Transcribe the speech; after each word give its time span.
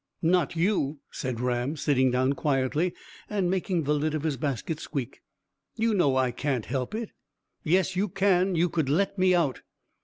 "Not 0.23 0.55
you," 0.55 0.97
said 1.11 1.39
Ram, 1.39 1.77
sitting 1.77 2.09
down 2.09 2.33
quietly, 2.33 2.95
and 3.29 3.51
making 3.51 3.83
the 3.83 3.93
lid 3.93 4.15
of 4.15 4.23
his 4.23 4.35
basket 4.35 4.79
squeak. 4.79 5.21
"You 5.75 5.93
know 5.93 6.15
I 6.15 6.31
can't 6.31 6.65
help 6.65 6.95
it." 6.95 7.11
"Yes, 7.63 7.95
you 7.95 8.09
can. 8.09 8.55
You 8.55 8.67
could 8.67 8.89
let 8.89 9.19
me 9.19 9.35
out." 9.35 9.61